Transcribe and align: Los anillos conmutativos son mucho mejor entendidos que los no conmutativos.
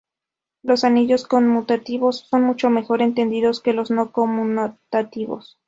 Los 0.63 0.83
anillos 0.83 1.27
conmutativos 1.27 2.25
son 2.27 2.41
mucho 2.41 2.71
mejor 2.71 3.03
entendidos 3.03 3.61
que 3.61 3.71
los 3.73 3.91
no 3.91 4.11
conmutativos. 4.11 5.59